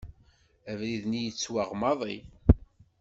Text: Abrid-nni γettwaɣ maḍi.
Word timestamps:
Abrid-nni 0.71 1.21
γettwaɣ 1.25 1.69
maḍi. 1.79 2.17